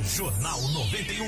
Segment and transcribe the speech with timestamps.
[0.00, 1.26] Jornal 91.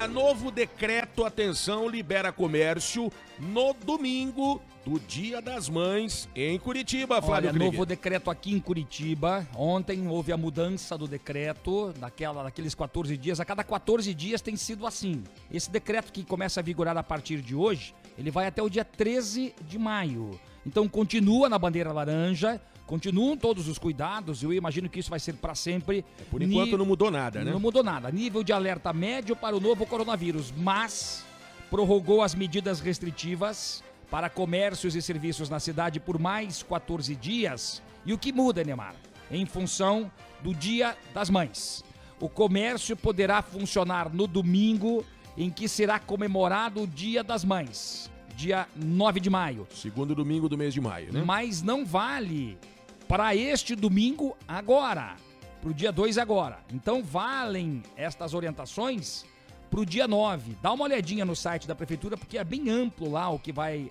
[0.00, 7.48] A novo decreto, atenção, libera comércio no domingo do Dia das Mães em Curitiba, Flávio
[7.48, 7.72] Olha, Krieger.
[7.72, 9.46] novo decreto aqui em Curitiba.
[9.54, 13.40] Ontem houve a mudança do decreto, daquela, daqueles 14 dias.
[13.40, 15.22] A cada 14 dias tem sido assim.
[15.50, 18.84] Esse decreto que começa a vigorar a partir de hoje, ele vai até o dia
[18.84, 20.38] 13 de maio.
[20.66, 24.42] Então continua na bandeira laranja, continuam todos os cuidados.
[24.42, 26.04] Eu imagino que isso vai ser para sempre.
[26.28, 27.52] Por enquanto não mudou nada, né?
[27.52, 28.10] Não mudou nada.
[28.10, 31.24] Nível de alerta médio para o novo coronavírus, mas
[31.70, 37.80] prorrogou as medidas restritivas para comércios e serviços na cidade por mais 14 dias.
[38.04, 38.96] E o que muda, Neymar?
[39.30, 40.10] Em função
[40.42, 41.84] do Dia das Mães.
[42.18, 45.04] O comércio poderá funcionar no domingo
[45.36, 49.66] em que será comemorado o Dia das Mães, dia 9 de maio.
[49.74, 51.22] Segundo domingo do mês de maio, né?
[51.24, 52.58] Mas não vale
[53.06, 55.16] para este domingo agora,
[55.60, 56.58] para o dia 2 agora.
[56.72, 59.24] Então valem estas orientações
[59.70, 60.56] para o dia 9.
[60.62, 63.90] Dá uma olhadinha no site da prefeitura, porque é bem amplo lá o que vai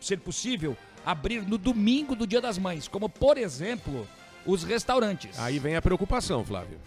[0.00, 4.06] ser possível abrir no domingo do Dia das Mães, como por exemplo
[4.46, 6.78] os restaurantes Aí vem a preocupação, Flávio.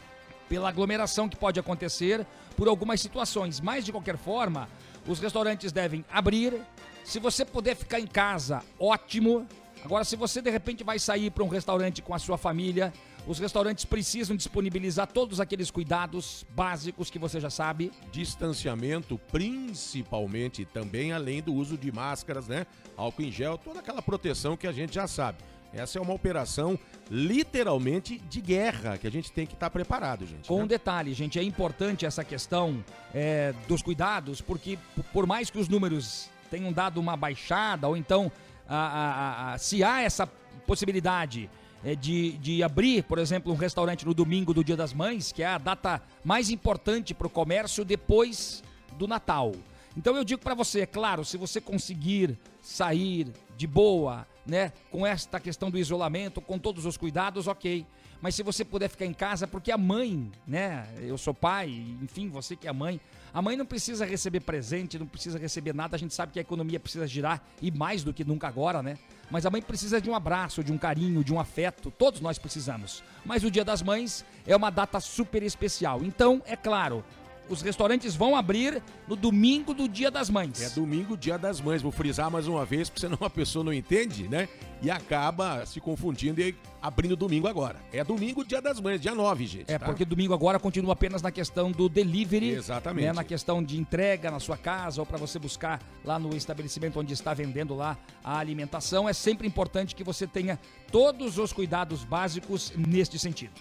[0.52, 3.62] Pela aglomeração que pode acontecer por algumas situações.
[3.62, 4.68] Mas, de qualquer forma,
[5.08, 6.62] os restaurantes devem abrir.
[7.06, 9.48] Se você puder ficar em casa, ótimo.
[9.82, 12.92] Agora, se você de repente vai sair para um restaurante com a sua família,
[13.26, 17.90] os restaurantes precisam disponibilizar todos aqueles cuidados básicos que você já sabe.
[18.12, 22.68] Distanciamento, principalmente, também além do uso de máscaras, né?
[22.98, 25.38] Álcool em gel, toda aquela proteção que a gente já sabe.
[25.74, 26.78] Essa é uma operação
[27.10, 30.48] literalmente de guerra que a gente tem que estar preparado, gente.
[30.48, 30.68] Com um né?
[30.68, 32.84] detalhe, gente, é importante essa questão
[33.14, 34.78] é, dos cuidados, porque
[35.14, 38.32] por mais que os números tenham dado uma baixada, ou então
[38.68, 40.28] a- a- a- se há essa
[40.68, 41.50] possibilidade
[41.84, 45.42] é, de, de abrir, por exemplo, um restaurante no domingo do Dia das Mães, que
[45.42, 48.64] é a data mais importante para o comércio depois
[49.00, 49.54] do Natal.
[49.98, 53.28] Então eu digo para você, é claro, se você conseguir sair
[53.58, 57.86] de boa, né, com esta questão do isolamento, com todos os cuidados, ok.
[58.22, 61.70] Mas se você puder ficar em casa, porque a mãe, né, eu sou pai,
[62.02, 63.02] enfim, você que é mãe,
[63.34, 66.42] a mãe não precisa receber presente, não precisa receber nada, a gente sabe que a
[66.42, 68.98] economia precisa girar e mais do que nunca agora, né?
[69.32, 72.38] Mas a mãe precisa de um abraço, de um carinho, de um afeto, todos nós
[72.38, 73.02] precisamos.
[73.26, 76.04] Mas o Dia das Mães é uma data super especial.
[76.04, 77.04] Então, é claro,
[77.52, 80.62] os restaurantes vão abrir no domingo do Dia das Mães.
[80.62, 81.82] É domingo, dia das mães.
[81.82, 84.48] Vou frisar mais uma vez, porque senão a pessoa não entende, né?
[84.82, 87.80] E acaba se confundindo e abrindo domingo agora.
[87.94, 89.72] É domingo, dia das mães, dia 9, gente.
[89.72, 89.86] É, tá?
[89.86, 92.52] porque domingo agora continua apenas na questão do delivery.
[92.52, 93.06] Exatamente.
[93.06, 97.00] né, na questão de entrega na sua casa ou para você buscar lá no estabelecimento
[97.00, 99.08] onde está vendendo lá a alimentação.
[99.08, 100.58] É sempre importante que você tenha
[100.92, 103.54] todos os cuidados básicos neste sentido.